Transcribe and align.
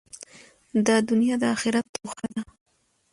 دا 0.85 0.95
دؤنیا 1.07 1.35
د 1.41 1.43
آخرت 1.55 1.85
توښه 1.93 2.27
ده. 2.33 2.41